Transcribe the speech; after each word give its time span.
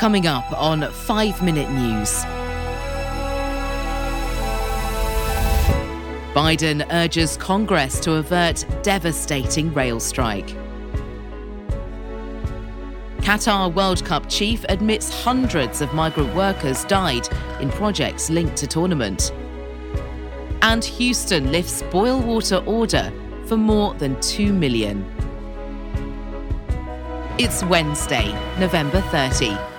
Coming 0.00 0.26
up 0.26 0.50
on 0.58 0.90
5 0.90 1.42
Minute 1.42 1.70
News. 1.72 2.24
Biden 6.32 6.86
urges 6.90 7.36
Congress 7.36 8.00
to 8.00 8.14
avert 8.14 8.64
devastating 8.82 9.70
rail 9.74 10.00
strike. 10.00 10.56
Qatar 13.18 13.74
World 13.74 14.02
Cup 14.06 14.26
chief 14.30 14.64
admits 14.70 15.22
hundreds 15.22 15.82
of 15.82 15.92
migrant 15.92 16.34
workers 16.34 16.86
died 16.86 17.28
in 17.60 17.68
projects 17.68 18.30
linked 18.30 18.56
to 18.56 18.66
tournament. 18.66 19.34
And 20.62 20.82
Houston 20.82 21.52
lifts 21.52 21.82
boil 21.90 22.22
water 22.22 22.62
order 22.64 23.12
for 23.44 23.58
more 23.58 23.92
than 23.92 24.18
2 24.22 24.50
million. 24.50 25.04
It's 27.38 27.62
Wednesday, 27.64 28.32
November 28.58 29.02
30. 29.02 29.69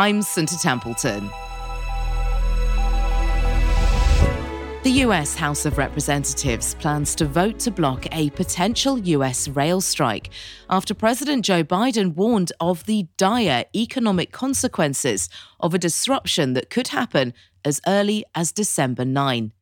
I'm 0.00 0.20
Sunta 0.20 0.60
Templeton. 0.62 1.28
The 4.84 5.02
US 5.02 5.34
House 5.34 5.66
of 5.66 5.76
Representatives 5.76 6.76
plans 6.76 7.16
to 7.16 7.24
vote 7.24 7.58
to 7.58 7.72
block 7.72 8.06
a 8.12 8.30
potential 8.30 8.96
US 8.96 9.48
rail 9.48 9.80
strike 9.80 10.30
after 10.70 10.94
President 10.94 11.44
Joe 11.44 11.64
Biden 11.64 12.14
warned 12.14 12.52
of 12.60 12.84
the 12.84 13.08
dire 13.16 13.64
economic 13.74 14.30
consequences 14.30 15.28
of 15.58 15.74
a 15.74 15.78
disruption 15.78 16.52
that 16.52 16.70
could 16.70 16.88
happen 16.88 17.34
as 17.64 17.80
early 17.84 18.24
as 18.36 18.52
December 18.52 19.04
9. 19.04 19.52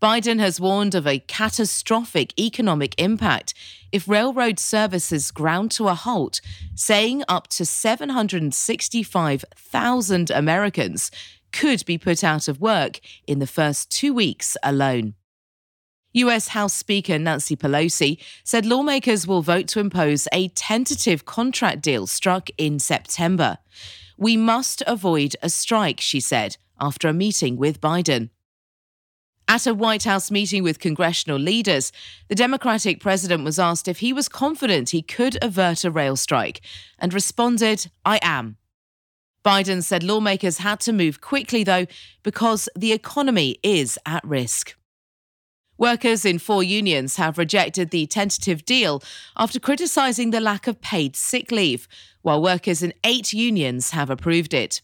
Biden 0.00 0.38
has 0.40 0.58
warned 0.60 0.94
of 0.94 1.06
a 1.06 1.20
catastrophic 1.20 2.38
economic 2.38 2.94
impact 3.00 3.54
if 3.92 4.06
railroad 4.06 4.58
services 4.58 5.30
ground 5.30 5.70
to 5.70 5.88
a 5.88 5.94
halt, 5.94 6.42
saying 6.74 7.24
up 7.28 7.48
to 7.48 7.64
765,000 7.64 10.30
Americans 10.30 11.10
could 11.50 11.82
be 11.86 11.96
put 11.96 12.22
out 12.22 12.46
of 12.46 12.60
work 12.60 13.00
in 13.26 13.38
the 13.38 13.46
first 13.46 13.90
two 13.90 14.12
weeks 14.12 14.58
alone. 14.62 15.14
US 16.12 16.48
House 16.48 16.74
Speaker 16.74 17.18
Nancy 17.18 17.56
Pelosi 17.56 18.18
said 18.44 18.66
lawmakers 18.66 19.26
will 19.26 19.40
vote 19.42 19.66
to 19.68 19.80
impose 19.80 20.28
a 20.32 20.48
tentative 20.48 21.24
contract 21.24 21.80
deal 21.80 22.06
struck 22.06 22.50
in 22.58 22.78
September. 22.78 23.56
We 24.18 24.36
must 24.36 24.82
avoid 24.86 25.36
a 25.42 25.48
strike, 25.48 26.02
she 26.02 26.20
said, 26.20 26.58
after 26.78 27.08
a 27.08 27.14
meeting 27.14 27.56
with 27.56 27.80
Biden. 27.80 28.28
At 29.48 29.66
a 29.66 29.74
White 29.74 30.02
House 30.02 30.30
meeting 30.30 30.64
with 30.64 30.80
congressional 30.80 31.38
leaders, 31.38 31.92
the 32.28 32.34
Democratic 32.34 33.00
president 33.00 33.44
was 33.44 33.60
asked 33.60 33.86
if 33.86 34.00
he 34.00 34.12
was 34.12 34.28
confident 34.28 34.90
he 34.90 35.02
could 35.02 35.38
avert 35.40 35.84
a 35.84 35.90
rail 35.90 36.16
strike 36.16 36.60
and 36.98 37.14
responded, 37.14 37.88
I 38.04 38.18
am. 38.22 38.56
Biden 39.44 39.84
said 39.84 40.02
lawmakers 40.02 40.58
had 40.58 40.80
to 40.80 40.92
move 40.92 41.20
quickly, 41.20 41.62
though, 41.62 41.86
because 42.24 42.68
the 42.74 42.90
economy 42.90 43.58
is 43.62 43.96
at 44.04 44.24
risk. 44.24 44.74
Workers 45.78 46.24
in 46.24 46.40
four 46.40 46.64
unions 46.64 47.16
have 47.16 47.38
rejected 47.38 47.90
the 47.90 48.06
tentative 48.06 48.64
deal 48.64 49.00
after 49.36 49.60
criticising 49.60 50.30
the 50.30 50.40
lack 50.40 50.66
of 50.66 50.80
paid 50.80 51.14
sick 51.14 51.52
leave, 51.52 51.86
while 52.22 52.42
workers 52.42 52.82
in 52.82 52.92
eight 53.04 53.32
unions 53.32 53.90
have 53.90 54.10
approved 54.10 54.52
it. 54.52 54.80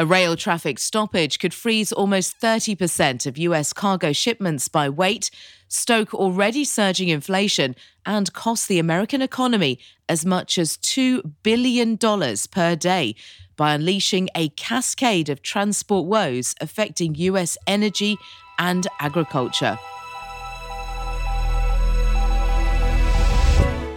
A 0.00 0.06
rail 0.06 0.36
traffic 0.36 0.78
stoppage 0.78 1.40
could 1.40 1.52
freeze 1.52 1.90
almost 1.90 2.40
30% 2.40 3.26
of 3.26 3.36
US 3.36 3.72
cargo 3.72 4.12
shipments 4.12 4.68
by 4.68 4.88
weight, 4.88 5.28
stoke 5.66 6.14
already 6.14 6.64
surging 6.64 7.08
inflation, 7.08 7.74
and 8.06 8.32
cost 8.32 8.68
the 8.68 8.78
American 8.78 9.20
economy 9.20 9.80
as 10.08 10.24
much 10.24 10.56
as 10.56 10.76
$2 10.76 11.32
billion 11.42 11.98
per 11.98 12.76
day 12.76 13.16
by 13.56 13.74
unleashing 13.74 14.28
a 14.36 14.50
cascade 14.50 15.28
of 15.28 15.42
transport 15.42 16.06
woes 16.06 16.54
affecting 16.60 17.16
US 17.16 17.58
energy 17.66 18.16
and 18.56 18.86
agriculture. 19.00 19.80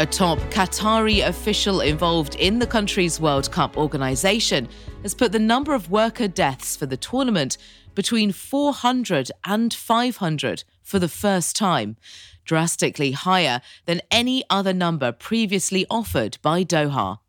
A 0.02 0.06
top 0.08 0.40
Qatari 0.50 1.28
official 1.28 1.82
involved 1.82 2.34
in 2.34 2.58
the 2.58 2.66
country's 2.66 3.20
World 3.20 3.52
Cup 3.52 3.78
organisation 3.78 4.68
has 5.04 5.14
put 5.14 5.32
the 5.32 5.38
number 5.38 5.76
of 5.76 5.92
worker 5.92 6.28
deaths 6.28 6.76
for 6.76 6.88
the 6.88 6.98
tournament 6.98 7.56
between 7.94 8.32
400 8.32 9.30
and 9.46 9.72
500 9.72 10.64
for 10.82 10.98
the 10.98 11.08
first 11.08 11.56
time, 11.56 11.98
drastically 12.46 13.12
higher 13.12 13.62
than 13.86 14.02
any 14.10 14.44
other 14.50 14.74
number 14.74 15.12
previously 15.12 15.86
offered 15.88 16.40
by 16.42 16.64
Doha. 16.64 17.20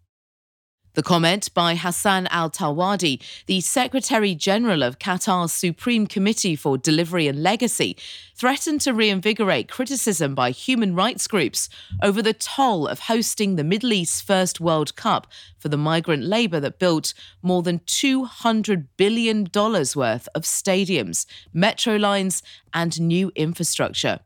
The 0.94 1.02
comment 1.02 1.54
by 1.54 1.74
Hassan 1.74 2.26
al 2.26 2.50
Thawadi, 2.50 3.22
the 3.46 3.62
Secretary 3.62 4.34
General 4.34 4.82
of 4.82 4.98
Qatar's 4.98 5.50
Supreme 5.50 6.06
Committee 6.06 6.54
for 6.54 6.76
Delivery 6.76 7.26
and 7.28 7.42
Legacy, 7.42 7.96
threatened 8.36 8.82
to 8.82 8.92
reinvigorate 8.92 9.70
criticism 9.70 10.34
by 10.34 10.50
human 10.50 10.94
rights 10.94 11.26
groups 11.26 11.70
over 12.02 12.20
the 12.20 12.34
toll 12.34 12.86
of 12.86 13.00
hosting 13.00 13.56
the 13.56 13.64
Middle 13.64 13.94
East's 13.94 14.20
first 14.20 14.60
World 14.60 14.94
Cup 14.94 15.28
for 15.58 15.70
the 15.70 15.78
migrant 15.78 16.24
labour 16.24 16.60
that 16.60 16.78
built 16.78 17.14
more 17.40 17.62
than 17.62 17.78
$200 17.78 18.88
billion 18.98 19.44
worth 19.54 20.28
of 20.34 20.42
stadiums, 20.42 21.24
metro 21.54 21.96
lines, 21.96 22.42
and 22.74 23.00
new 23.00 23.32
infrastructure. 23.34 24.20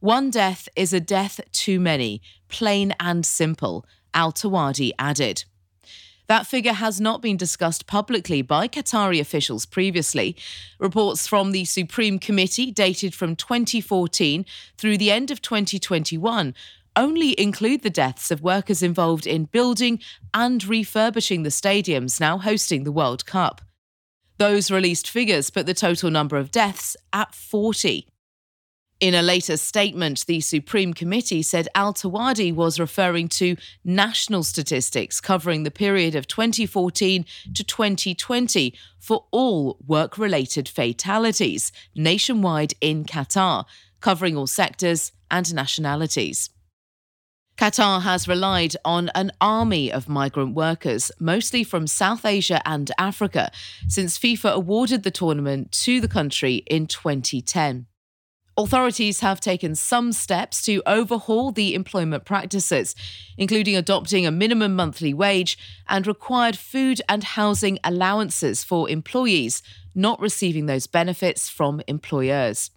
One 0.00 0.30
death 0.30 0.68
is 0.74 0.92
a 0.92 0.98
death 0.98 1.40
too 1.52 1.78
many, 1.78 2.22
plain 2.48 2.92
and 2.98 3.24
simple, 3.24 3.86
Al 4.12 4.32
Thawadi 4.32 4.90
added. 4.98 5.44
That 6.28 6.46
figure 6.46 6.72
has 6.72 7.00
not 7.00 7.22
been 7.22 7.36
discussed 7.36 7.86
publicly 7.86 8.42
by 8.42 8.66
Qatari 8.66 9.20
officials 9.20 9.64
previously. 9.64 10.36
Reports 10.78 11.26
from 11.26 11.52
the 11.52 11.64
Supreme 11.64 12.18
Committee, 12.18 12.72
dated 12.72 13.14
from 13.14 13.36
2014 13.36 14.44
through 14.76 14.98
the 14.98 15.10
end 15.10 15.30
of 15.30 15.40
2021, 15.40 16.54
only 16.96 17.38
include 17.40 17.82
the 17.82 17.90
deaths 17.90 18.30
of 18.30 18.42
workers 18.42 18.82
involved 18.82 19.26
in 19.26 19.44
building 19.44 20.00
and 20.34 20.64
refurbishing 20.64 21.42
the 21.42 21.50
stadiums 21.50 22.18
now 22.18 22.38
hosting 22.38 22.84
the 22.84 22.92
World 22.92 23.26
Cup. 23.26 23.60
Those 24.38 24.70
released 24.70 25.08
figures 25.08 25.50
put 25.50 25.66
the 25.66 25.74
total 25.74 26.10
number 26.10 26.36
of 26.36 26.50
deaths 26.50 26.96
at 27.12 27.34
40. 27.34 28.06
In 28.98 29.12
a 29.14 29.20
later 29.20 29.58
statement, 29.58 30.24
the 30.24 30.40
Supreme 30.40 30.94
Committee 30.94 31.42
said 31.42 31.68
Al 31.74 31.92
Thawadi 31.92 32.54
was 32.54 32.80
referring 32.80 33.28
to 33.28 33.56
national 33.84 34.42
statistics 34.42 35.20
covering 35.20 35.64
the 35.64 35.70
period 35.70 36.14
of 36.14 36.26
2014 36.26 37.26
to 37.54 37.62
2020 37.62 38.74
for 38.98 39.26
all 39.32 39.76
work 39.86 40.16
related 40.16 40.66
fatalities 40.66 41.72
nationwide 41.94 42.72
in 42.80 43.04
Qatar, 43.04 43.66
covering 44.00 44.34
all 44.34 44.46
sectors 44.46 45.12
and 45.30 45.52
nationalities. 45.54 46.48
Qatar 47.58 48.00
has 48.00 48.26
relied 48.26 48.76
on 48.82 49.10
an 49.14 49.30
army 49.42 49.92
of 49.92 50.08
migrant 50.08 50.54
workers, 50.54 51.10
mostly 51.20 51.64
from 51.64 51.86
South 51.86 52.24
Asia 52.24 52.66
and 52.66 52.90
Africa, 52.96 53.50
since 53.88 54.18
FIFA 54.18 54.52
awarded 54.52 55.02
the 55.02 55.10
tournament 55.10 55.70
to 55.72 56.00
the 56.00 56.08
country 56.08 56.56
in 56.66 56.86
2010. 56.86 57.86
Authorities 58.58 59.20
have 59.20 59.38
taken 59.38 59.74
some 59.74 60.12
steps 60.12 60.62
to 60.62 60.82
overhaul 60.86 61.52
the 61.52 61.74
employment 61.74 62.24
practices, 62.24 62.94
including 63.36 63.76
adopting 63.76 64.24
a 64.24 64.30
minimum 64.30 64.74
monthly 64.74 65.12
wage 65.12 65.58
and 65.88 66.06
required 66.06 66.56
food 66.56 67.02
and 67.06 67.22
housing 67.22 67.78
allowances 67.84 68.64
for 68.64 68.88
employees 68.88 69.62
not 69.94 70.18
receiving 70.20 70.64
those 70.64 70.86
benefits 70.86 71.50
from 71.50 71.82
employers. 71.86 72.70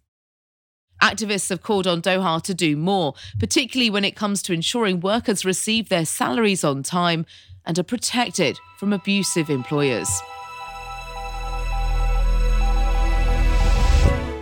Activists 1.01 1.47
have 1.47 1.63
called 1.63 1.87
on 1.87 2.01
Doha 2.01 2.41
to 2.43 2.53
do 2.53 2.75
more, 2.75 3.13
particularly 3.39 3.89
when 3.89 4.03
it 4.03 4.17
comes 4.17 4.41
to 4.43 4.53
ensuring 4.53 4.99
workers 4.99 5.45
receive 5.45 5.87
their 5.87 6.05
salaries 6.05 6.65
on 6.65 6.83
time 6.83 7.25
and 7.65 7.79
are 7.79 7.83
protected 7.83 8.59
from 8.77 8.91
abusive 8.91 9.49
employers. 9.49 10.09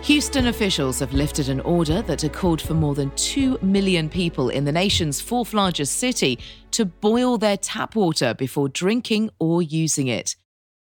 Houston 0.08 0.46
officials 0.46 1.00
have 1.00 1.12
lifted 1.12 1.50
an 1.50 1.60
order 1.60 2.00
that 2.00 2.22
had 2.22 2.32
called 2.32 2.62
for 2.62 2.72
more 2.72 2.94
than 2.94 3.10
2 3.16 3.58
million 3.60 4.08
people 4.08 4.48
in 4.48 4.64
the 4.64 4.72
nation's 4.72 5.20
fourth 5.20 5.52
largest 5.52 5.98
city 5.98 6.38
to 6.70 6.86
boil 6.86 7.36
their 7.36 7.58
tap 7.58 7.94
water 7.94 8.32
before 8.32 8.70
drinking 8.70 9.28
or 9.38 9.60
using 9.60 10.06
it. 10.06 10.34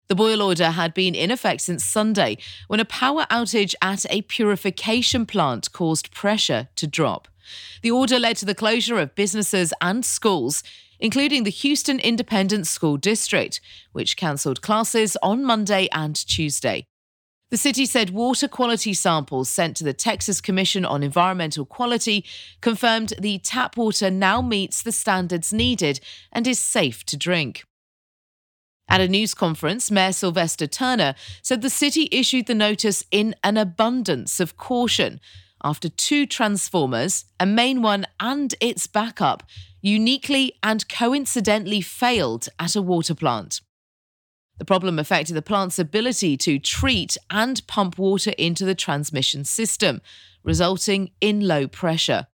The 0.06 0.14
boil 0.14 0.40
order 0.40 0.70
had 0.70 0.94
been 0.94 1.16
in 1.16 1.32
effect 1.32 1.62
since 1.62 1.84
Sunday 1.84 2.38
when 2.68 2.78
a 2.78 2.84
power 2.84 3.26
outage 3.28 3.74
at 3.82 4.06
a 4.10 4.22
purification 4.22 5.26
plant 5.26 5.72
caused 5.72 6.12
pressure 6.12 6.68
to 6.76 6.86
drop. 6.86 7.26
The 7.82 7.90
order 7.90 8.20
led 8.20 8.36
to 8.36 8.44
the 8.44 8.54
closure 8.54 9.00
of 9.00 9.16
businesses 9.16 9.74
and 9.80 10.04
schools, 10.04 10.62
including 11.00 11.42
the 11.42 11.50
Houston 11.50 11.98
Independent 11.98 12.68
School 12.68 12.96
District, 12.96 13.60
which 13.90 14.16
cancelled 14.16 14.62
classes 14.62 15.16
on 15.20 15.44
Monday 15.44 15.88
and 15.90 16.14
Tuesday. 16.14 16.86
The 17.50 17.56
city 17.56 17.86
said 17.86 18.10
water 18.10 18.48
quality 18.48 18.92
samples 18.92 19.48
sent 19.48 19.76
to 19.76 19.84
the 19.84 19.92
Texas 19.92 20.40
Commission 20.40 20.84
on 20.84 21.04
Environmental 21.04 21.64
Quality 21.64 22.24
confirmed 22.60 23.14
the 23.20 23.38
tap 23.38 23.76
water 23.76 24.10
now 24.10 24.42
meets 24.42 24.82
the 24.82 24.90
standards 24.90 25.52
needed 25.52 26.00
and 26.32 26.44
is 26.46 26.58
safe 26.58 27.04
to 27.06 27.16
drink. 27.16 27.64
At 28.88 29.00
a 29.00 29.06
news 29.08 29.32
conference, 29.32 29.90
Mayor 29.90 30.12
Sylvester 30.12 30.66
Turner 30.66 31.14
said 31.40 31.62
the 31.62 31.70
city 31.70 32.08
issued 32.10 32.46
the 32.46 32.54
notice 32.54 33.04
in 33.12 33.34
an 33.44 33.56
abundance 33.56 34.40
of 34.40 34.56
caution 34.56 35.20
after 35.62 35.88
two 35.88 36.26
transformers, 36.26 37.26
a 37.40 37.46
main 37.46 37.80
one 37.80 38.06
and 38.20 38.54
its 38.60 38.86
backup, 38.86 39.44
uniquely 39.80 40.52
and 40.62 40.88
coincidentally 40.88 41.80
failed 41.80 42.48
at 42.58 42.76
a 42.76 42.82
water 42.82 43.14
plant. 43.14 43.60
The 44.58 44.64
problem 44.64 44.98
affected 44.98 45.34
the 45.34 45.42
plant's 45.42 45.78
ability 45.78 46.36
to 46.38 46.58
treat 46.58 47.16
and 47.30 47.66
pump 47.66 47.98
water 47.98 48.32
into 48.38 48.64
the 48.64 48.74
transmission 48.74 49.44
system, 49.44 50.00
resulting 50.42 51.10
in 51.20 51.46
low 51.46 51.66
pressure. 51.66 52.26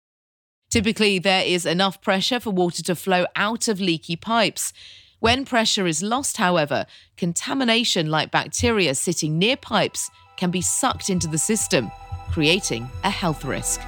Typically, 0.69 1.19
there 1.19 1.43
is 1.43 1.65
enough 1.65 2.01
pressure 2.01 2.39
for 2.39 2.51
water 2.51 2.83
to 2.83 2.95
flow 2.95 3.25
out 3.35 3.67
of 3.67 3.81
leaky 3.81 4.15
pipes. 4.15 4.71
When 5.19 5.45
pressure 5.45 5.87
is 5.87 6.01
lost, 6.01 6.37
however, 6.37 6.85
contamination 7.17 8.09
like 8.09 8.31
bacteria 8.31 8.95
sitting 8.95 9.37
near 9.37 9.57
pipes 9.57 10.09
can 10.37 10.51
be 10.51 10.61
sucked 10.61 11.09
into 11.09 11.27
the 11.27 11.37
system, 11.37 11.91
creating 12.31 12.89
a 13.03 13.09
health 13.09 13.43
risk. 13.43 13.81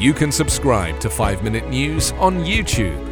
You 0.00 0.14
can 0.14 0.32
subscribe 0.32 0.98
to 1.00 1.10
5 1.10 1.44
Minute 1.44 1.68
News 1.68 2.12
on 2.12 2.38
YouTube 2.40 3.11